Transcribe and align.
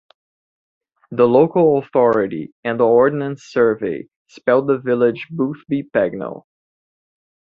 The 1.11 1.27
local 1.27 1.77
authority, 1.77 2.55
and 2.63 2.79
the 2.79 2.85
Ordnance 2.85 3.43
Survey, 3.43 4.07
spell 4.29 4.63
the 4.65 4.79
village 4.79 5.27
"Boothby 5.29 5.91
Pagnell". 5.93 6.47